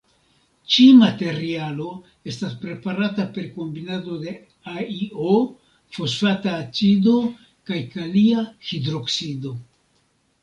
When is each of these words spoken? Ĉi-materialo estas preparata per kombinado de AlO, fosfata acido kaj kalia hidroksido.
Ĉi-materialo 0.75 1.89
estas 2.31 2.53
preparata 2.63 3.25
per 3.35 3.49
kombinado 3.57 4.17
de 4.23 4.33
AlO, 4.71 5.35
fosfata 5.97 6.53
acido 6.63 7.15
kaj 7.71 7.79
kalia 7.97 8.47
hidroksido. 8.71 9.53